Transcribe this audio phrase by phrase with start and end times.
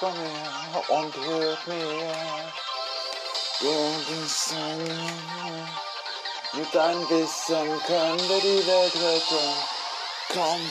[0.00, 2.14] Komm her und hilf mir.
[3.60, 5.68] Du bist ein
[6.52, 9.54] mit deinem Wissen können wir die Welt retten.
[10.32, 10.70] Komm,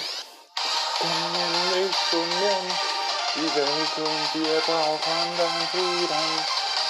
[0.99, 2.67] komm in mich und nimm
[3.35, 6.27] die Welt und wir brauchen deinen Frieden.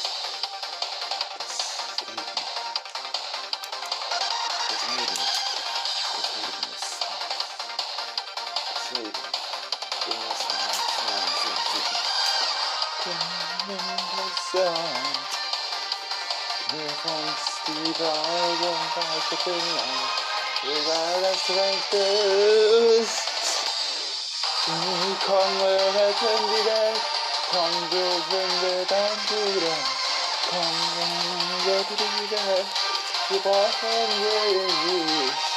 [8.89, 9.11] Das Leben.
[10.05, 10.87] Wir müssen uns
[11.41, 11.97] finden.
[14.51, 15.07] Sein.
[16.71, 19.99] Hilf uns die Wahrheit zu finden,
[20.63, 23.19] egal das Recht ist.
[25.25, 27.01] Komm, wir retten die Welt,
[27.51, 29.77] komm, so sind wir dein Bruder.
[30.49, 30.75] Komm,
[31.65, 32.67] wir retten die Welt,
[33.29, 35.49] wir brauchen Jesus.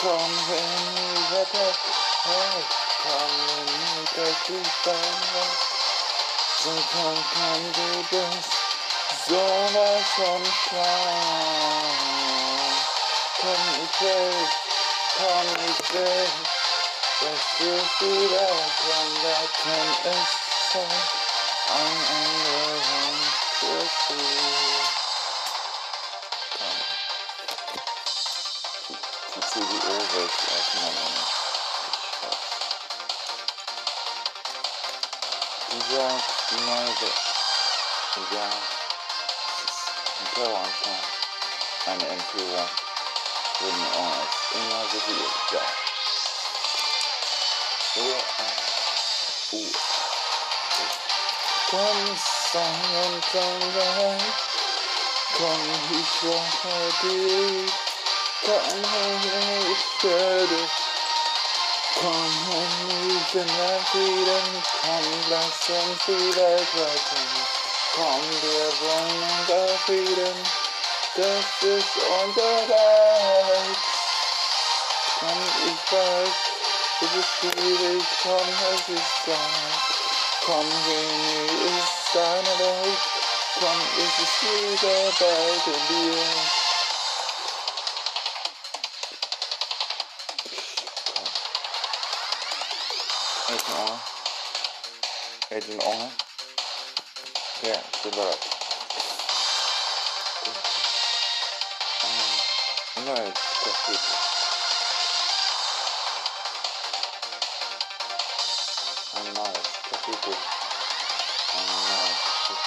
[0.00, 4.64] Komm, wenn wir retten, hey, komm, wenn wir retten,
[6.62, 8.50] so komm, komm, du bist
[9.28, 11.86] sowas von klar.
[13.40, 14.48] Komm, ich will,
[15.16, 16.28] komm, ich will,
[17.20, 17.70] dass du
[18.04, 18.50] wieder
[18.82, 20.30] komm, da kann es
[20.72, 21.02] sein,
[21.68, 23.16] ein anderer
[23.60, 24.28] für sie.
[26.58, 26.78] Komm.
[29.34, 31.45] Die CDU wird erstmal
[35.90, 35.96] noch.
[35.96, 36.08] Dieser,
[36.50, 37.20] die neue Welt.
[38.16, 38.50] Egal.
[39.56, 39.88] Es ist
[40.20, 41.04] ein Terroranschlag.
[41.86, 42.70] Eine Entführung.
[43.60, 45.62] Wurden uns immer so viel da.
[47.94, 48.00] So
[48.38, 48.56] ein
[49.52, 49.66] U.
[51.70, 52.18] Komm,
[52.52, 54.22] Sonne und Sonnenschein.
[55.36, 57.72] Komm, ich brauche dich.
[58.44, 58.84] Komm,
[59.72, 60.46] ich werde.
[60.46, 60.85] Komm und ich bin dein Frieden,
[62.00, 62.36] komm,
[65.30, 67.24] lass uns die Welt retten.
[67.94, 70.36] Komm, wir wollen unser Frieden,
[71.16, 73.78] das ist unser Reich.
[75.20, 76.34] Komm, ich weiß,
[77.00, 79.96] es ist schwierig, komm, es ist Zeit.
[80.44, 82.98] Komm, wenig ist deine Welt,
[83.58, 84.42] komm, es ist
[85.20, 86.65] Welt in dir.
[95.68, 96.10] 이거를 어
[97.60, 98.30] 그래 그거
[102.94, 103.96] 정말 진짜 그
[109.16, 109.56] I'm not
[109.90, 110.36] capable.
[111.56, 112.12] I'm not
[112.46, 112.60] capable.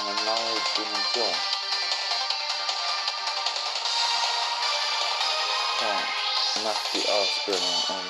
[0.00, 1.36] I'm not doing good.
[5.78, 6.08] Can't.
[6.64, 7.72] Must be us, Bruno.
[7.88, 8.08] Um.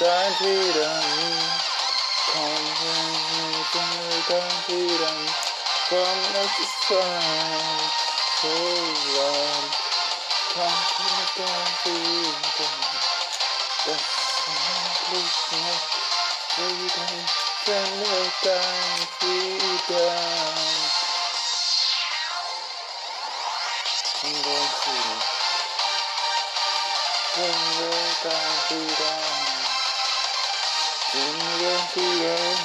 [0.00, 1.02] Dein Frieden.
[2.32, 2.64] Komm,
[3.72, 5.18] finde dein Frieden.
[5.88, 7.92] Komm, es ist Zeit,
[8.42, 8.52] so
[9.16, 9.66] warm.
[10.54, 12.74] Komm, finde dein Frieden.
[13.86, 14.48] Das ist
[15.12, 15.84] endlich noch
[24.82, 25.35] Frieden.
[27.36, 27.52] Finde
[28.22, 28.32] dein
[28.66, 28.96] Frieden.
[31.10, 31.98] Finde dein Frieden.
[32.00, 32.56] Finde dein Frieden.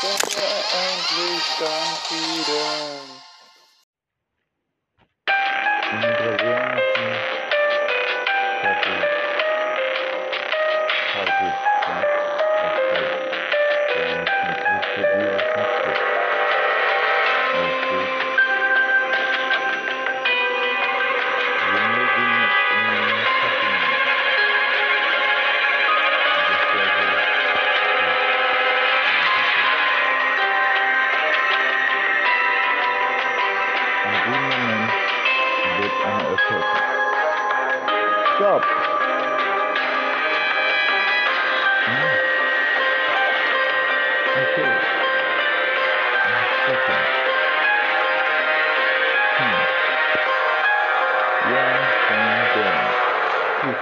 [0.00, 0.36] Finde Frieden.
[0.36, 3.15] Finde endlich dein Frieden.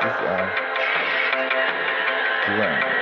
[0.03, 0.51] Just on.
[2.47, 2.94] Ground.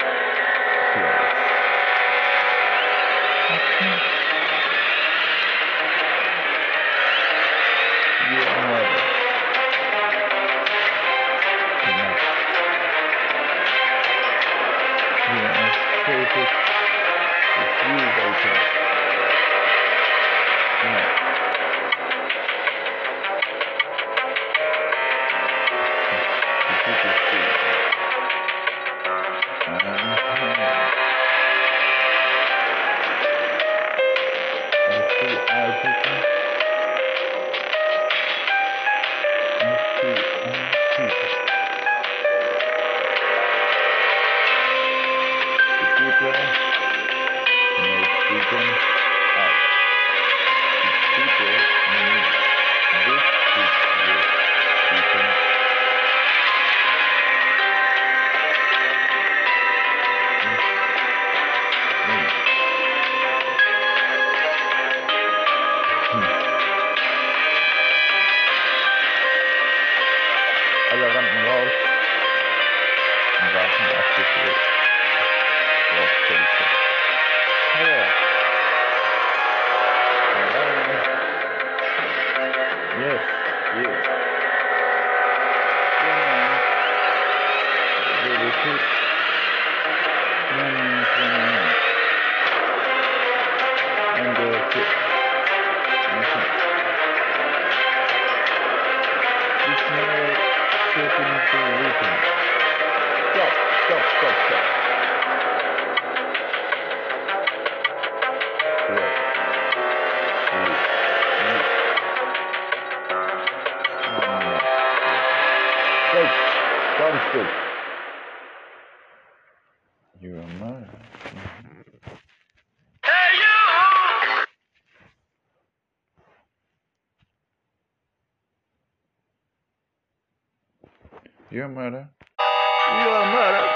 [131.72, 132.08] murder.
[132.38, 133.66] You are murder.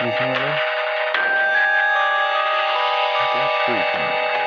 [0.00, 0.54] He's murder.
[3.34, 4.37] That's creepy.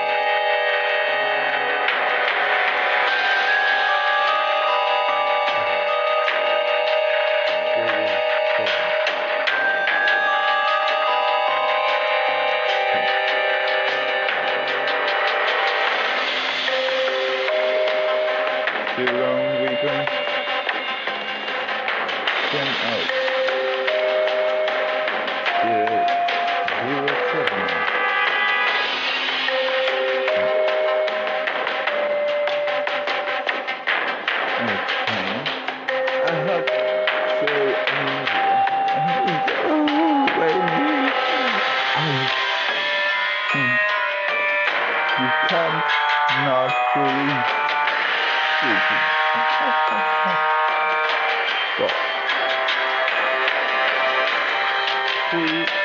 [46.40, 47.44] not really
[48.58, 49.02] speaking.
[55.68, 55.81] so,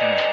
[0.00, 0.29] Yeah.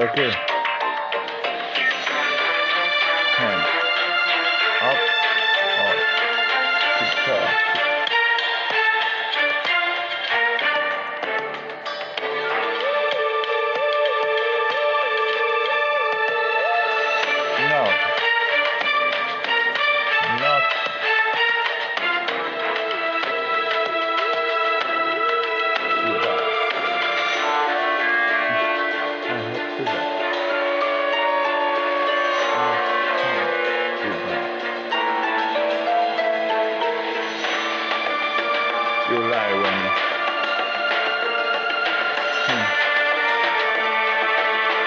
[0.00, 0.30] Okay.
[0.30, 0.59] Hand.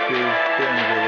[0.07, 1.02] two, three.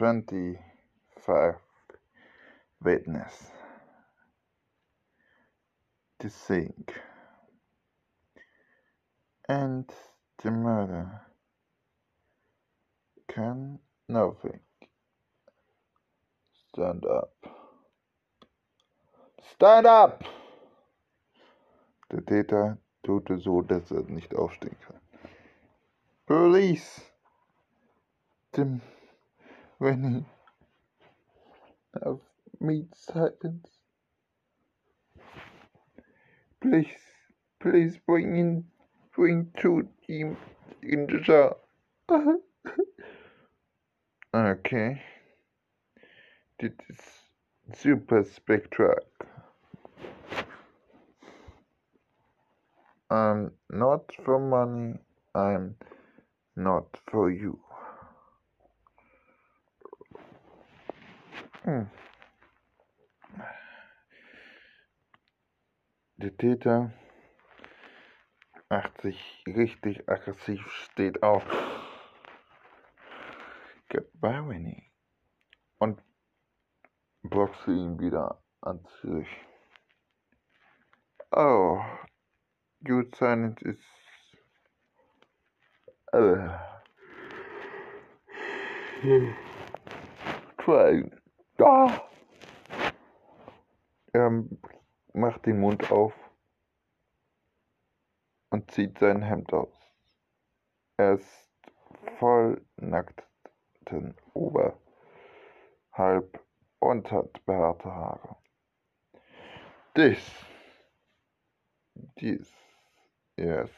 [0.00, 1.56] 25
[2.82, 3.50] witness
[6.18, 6.94] to think
[9.46, 9.92] and
[10.42, 11.20] the murder
[13.28, 13.78] can
[14.08, 14.60] nothing
[16.72, 17.34] stand up.
[19.52, 20.24] Stand up!
[22.10, 25.00] Der Täter tut es so dass er nicht aufstehen kann.
[26.24, 27.02] Police!
[28.56, 28.80] Dem
[29.80, 30.24] when he
[32.60, 33.68] meat silence
[36.60, 36.98] please
[37.60, 38.64] please bring in
[39.16, 40.36] bring two him
[40.82, 41.56] in the
[44.34, 45.02] okay.
[46.60, 47.00] This is
[47.78, 48.94] super spectral
[53.10, 54.98] I'm not for money.
[55.34, 55.76] I'm
[56.56, 57.58] not for you
[61.64, 61.90] Der
[66.38, 66.92] Täter
[68.70, 71.42] macht sich richtig aggressiv, steht auf.
[73.90, 74.90] Goodbye, Winnie.
[75.78, 76.02] Und
[77.22, 79.28] boxe ihn wieder an sich.
[81.32, 81.80] Oh,
[82.80, 83.78] your silence is.
[86.12, 86.48] Uh,
[90.58, 91.19] trying.
[91.62, 92.08] Ah.
[94.12, 94.44] Er
[95.12, 96.14] macht den Mund auf
[98.50, 99.72] und zieht sein Hemd aus.
[100.96, 101.50] Er ist
[102.18, 104.80] voll nackten Oberhalb
[106.78, 108.36] und hat behaarte Haare.
[109.94, 110.18] This,
[112.16, 112.48] this,
[113.36, 113.70] yes,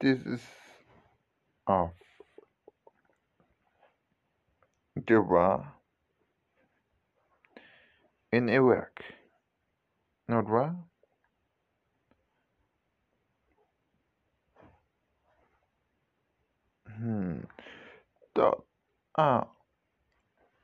[0.00, 0.42] this is
[1.66, 1.92] off.
[4.94, 5.80] The war
[8.34, 9.00] in Iraq.
[10.28, 10.72] Not right?
[16.96, 17.40] Hmm.
[18.34, 18.64] Dot.
[19.16, 19.46] Ah.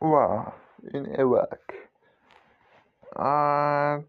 [0.00, 0.52] War
[0.92, 1.72] in Iraq.
[3.14, 4.00] Uh,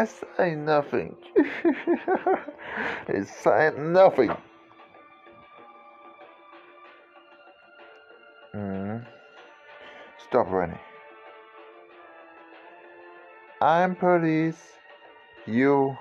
[0.00, 1.14] I say nothing.
[1.36, 4.34] I say nothing.
[8.54, 9.04] Mm.
[10.26, 10.78] Stop running.
[13.60, 14.56] I'm police.
[15.46, 15.94] You.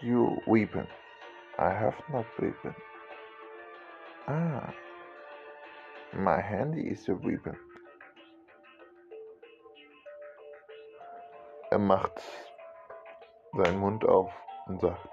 [0.00, 0.86] You weapon.
[1.58, 2.74] I have not weapon.
[4.28, 4.72] Ah.
[6.16, 7.56] My handy is a weapon.
[11.74, 12.22] Er macht
[13.52, 14.32] seinen Mund auf
[14.66, 15.08] und sagt: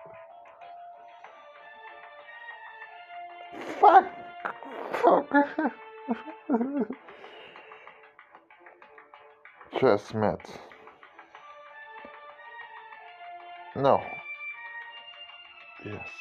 [3.80, 4.06] Fuck!
[4.92, 5.26] Fuck!
[9.82, 10.40] Just met.
[13.76, 14.00] No.
[15.84, 16.12] Yes.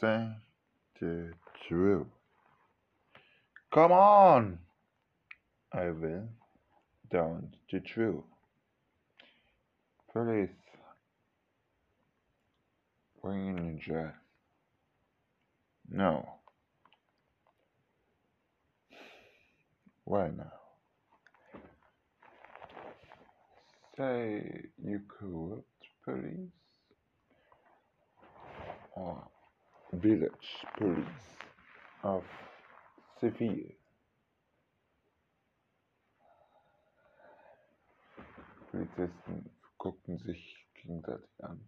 [0.00, 0.30] Say
[1.00, 1.34] the
[1.68, 2.13] truth.
[3.74, 4.58] Come on!
[5.72, 6.28] I will.
[7.10, 8.22] Don't the truth.
[10.12, 10.48] Police.
[13.84, 14.12] Jail.
[15.90, 16.28] No.
[20.04, 20.52] Why now?
[23.96, 25.64] Say you corrupt
[26.04, 26.52] police
[28.94, 29.26] or
[29.94, 30.30] village
[30.78, 31.24] police
[32.04, 32.22] of
[33.24, 33.74] Seville.
[38.70, 41.66] Polizisten guckten sich gegenseitig an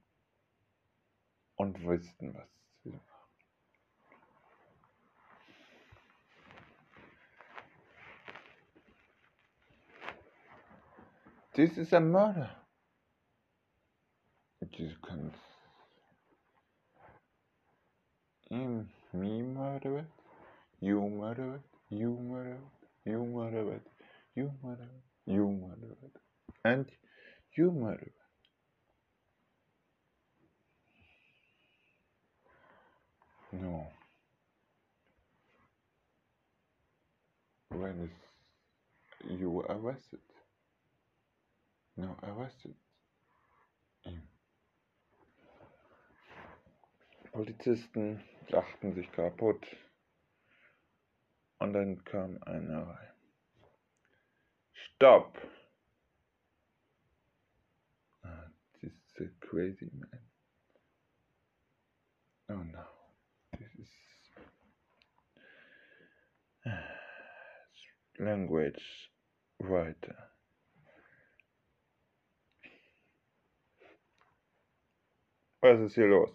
[1.54, 2.46] und wussten, was
[2.82, 3.00] sie machen.
[11.54, 12.54] This is a murder.
[14.60, 15.32] You can
[18.50, 20.06] him, me murder
[20.80, 23.82] it, you murder it, you murder it, you murder it,
[24.34, 26.20] you murder it, you murder it,
[26.64, 26.86] and
[27.56, 28.12] you murder it.
[33.52, 33.86] No.
[37.70, 38.10] When is
[39.40, 40.20] you were arrested?
[41.96, 42.74] No, arrested
[44.06, 44.22] ihn.
[47.32, 49.66] Polizisten lachten sich kaputt
[51.58, 53.12] und dann kam einer rein.
[54.72, 55.36] Stop!
[58.24, 60.20] Ah, this is a crazy man.
[62.48, 62.84] Oh no,
[63.58, 63.90] this is
[68.18, 69.10] language
[69.58, 70.30] writer.
[75.62, 76.30] Was ist hier los?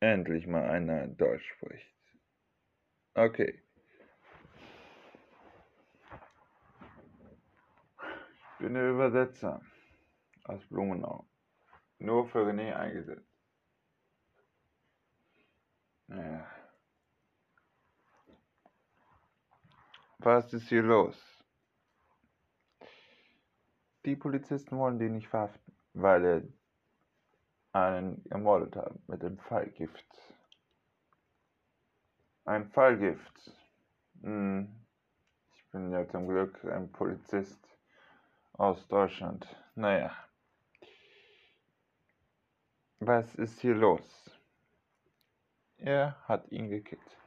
[0.00, 1.94] Endlich mal einer Deutsch spricht.
[3.14, 3.65] Okay.
[8.56, 9.60] Ich bin der Übersetzer
[10.44, 11.28] aus Blumenau.
[11.98, 13.30] Nur für René eingesetzt.
[16.06, 16.50] Naja.
[20.20, 21.44] Was ist hier los?
[24.06, 26.42] Die Polizisten wollen den nicht verhaften, weil er
[27.72, 30.34] einen ermordet haben mit dem Fallgift.
[32.46, 33.52] Ein Fallgift.
[34.22, 34.86] Hm.
[35.52, 37.75] Ich bin ja zum Glück ein Polizist
[38.58, 39.46] aus Deutschland.
[39.74, 40.14] Naja.
[42.98, 44.30] Was ist hier los?
[45.76, 47.18] Er hat ihn gekillt.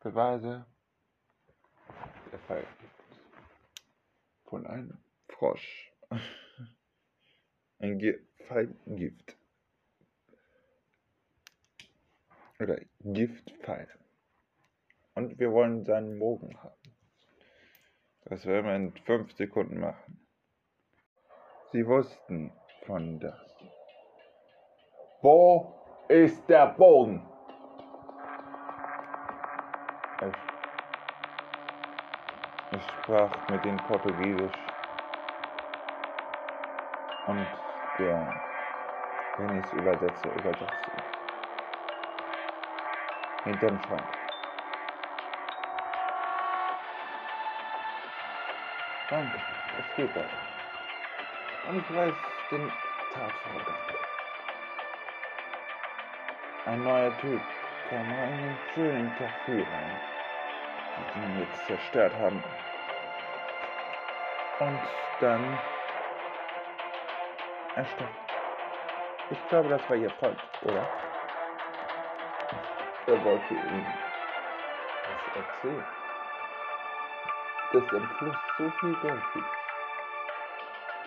[0.00, 0.66] Beweise
[2.32, 3.20] der Fallgift.
[4.44, 5.92] Von einem Frosch.
[7.78, 9.36] Ein Ge Fallgift.
[12.58, 13.88] Oder Giftpfeil.
[15.14, 16.83] Und wir wollen seinen Bogen haben.
[18.26, 20.26] Das werden wir in fünf Sekunden machen.
[21.72, 22.52] Sie wussten
[22.86, 23.38] von das.
[25.20, 25.74] Wo
[26.08, 27.26] ist der Bogen?
[30.20, 30.36] Ich,
[32.78, 34.56] ich sprach mit den Portugiesisch
[37.26, 37.46] und
[37.98, 38.40] der
[39.38, 40.92] Dennis Übersetzer übersetzte.
[43.44, 44.23] Hinterm Schrank.
[49.10, 49.38] Danke,
[49.78, 51.68] es geht doch.
[51.68, 52.14] Und ich weiß
[52.50, 52.72] den
[53.12, 53.74] Tatvorgang.
[56.64, 57.42] Ein neuer Typ
[57.90, 60.00] kam in den schönen Café rein,
[61.14, 62.42] die ihn jetzt zerstört haben.
[64.60, 64.80] Und
[65.20, 65.58] dann
[67.74, 68.10] erstarrt.
[69.28, 70.88] Ich glaube, das war ihr Freund, oder?
[73.06, 73.86] Er wollte ihm
[75.04, 76.03] was erzählen
[77.74, 79.46] dass am Fluss so viel Gold gibt.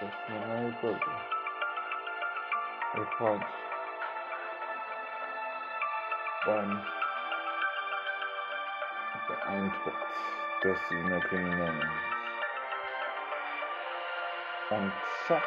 [0.02, 1.12] Das ist eine neue Brücke.
[2.96, 3.46] Ihr Freund
[9.14, 10.14] nicht beeindruckt,
[10.64, 11.92] dass sie eine Kriminelle ist.
[14.72, 14.94] Und
[15.28, 15.44] zack.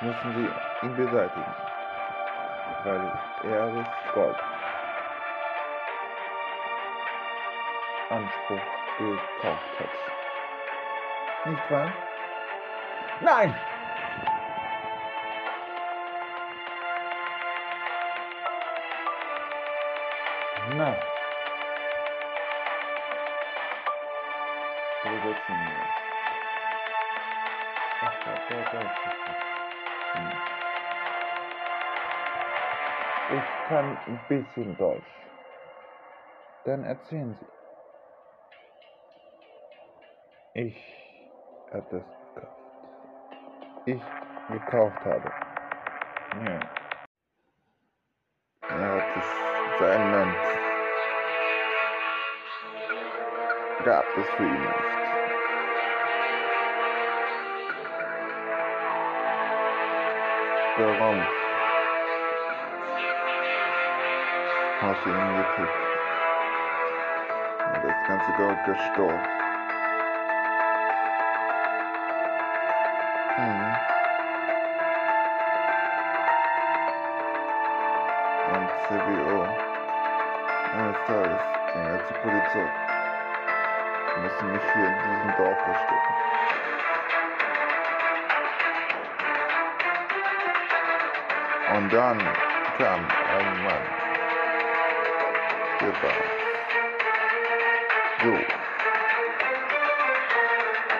[0.00, 1.54] müssen sie ihn beseitigen,
[2.82, 3.12] weil
[3.44, 4.36] er ist Gold.
[8.12, 8.60] Anspruch
[8.98, 9.90] gekauft hat.
[11.46, 11.92] Nicht wahr?
[13.22, 13.54] Nein!
[20.76, 20.96] Nein.
[25.04, 26.02] Wo setzen wir uns?
[28.04, 28.80] Ach, da, da, da.
[30.12, 30.32] Hm.
[33.38, 35.12] Ich kann ein bisschen Deutsch.
[36.64, 37.61] Dann erzählen Sie.
[40.54, 40.76] Ich
[41.72, 42.46] das gekauft.
[43.86, 44.02] Ich
[44.50, 45.32] gekauft habe.
[46.44, 46.60] Ja.
[48.68, 50.36] Er hat es sein.
[53.84, 54.92] Gab es für ihn nicht.
[60.76, 61.26] Warum?
[64.80, 65.78] Hast du ihn gekriegt?
[67.82, 69.41] Das ganze Dorf gestorben.
[82.52, 82.70] Polizei.
[84.14, 86.14] Wir müssen mich hier in diesem Dorf verstecken.
[91.74, 92.18] Und dann
[92.78, 93.84] kam ein Mann.
[95.80, 96.20] Der war
[98.22, 98.34] so.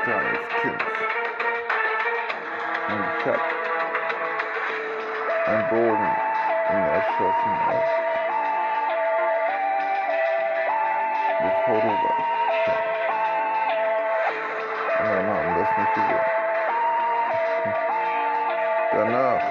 [0.04, 0.82] Kleines Kind.
[2.88, 3.42] Und ich hab
[5.48, 6.10] einen Bogen
[6.70, 8.01] ihn erschossen hast.
[11.64, 11.78] Warst.
[14.98, 16.26] Und meine haben das nicht gesehen.
[18.92, 19.42] Danach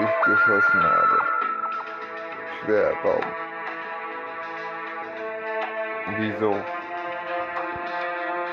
[0.00, 1.18] ich geschossen habe.
[2.60, 3.24] Schwer Raum.
[6.16, 6.50] Wieso?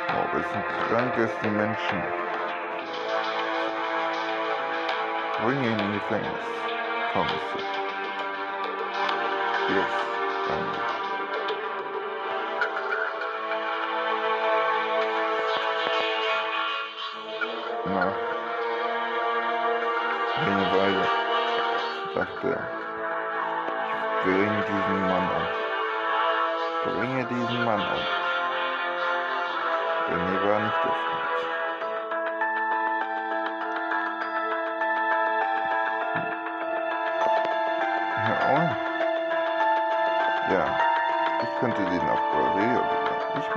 [0.09, 2.03] Oh, wir sind krankeste Menschen.
[5.43, 6.45] Bring ihn in die Gefängnis.
[7.13, 7.61] Kommissar.
[9.69, 10.10] Yes.
[17.85, 18.13] Nach
[20.47, 21.05] einer Weile
[22.15, 22.63] dachte er,
[24.23, 25.47] bringe diesen Mann um.
[26.83, 28.21] Bringe diesen Mann um.
[30.11, 31.60] René war nicht öffnet.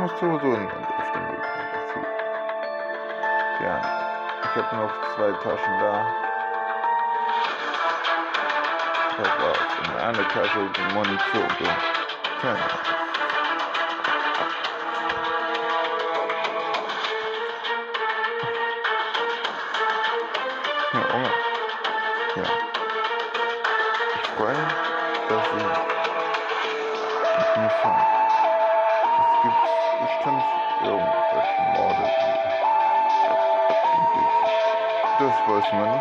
[0.08, 0.10] Bringen.
[0.10, 1.40] Ich muss sowieso in auf dem Weg
[1.72, 2.12] Brasilien.
[3.62, 3.74] Ja,
[4.42, 5.94] ich habe noch zwei Taschen da.
[9.16, 11.68] Pass auf, in einer Tasche die Munition und
[12.40, 13.13] keine Ja,
[35.78, 36.00] man.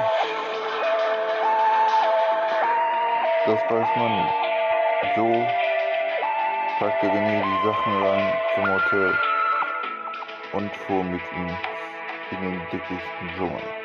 [3.46, 4.44] Das weiß man
[5.16, 5.46] so
[6.80, 9.14] packte René die Sachen rein zum Hotel
[10.54, 11.50] und fuhr mit ihm
[12.32, 13.83] in den dickichten Dschungel.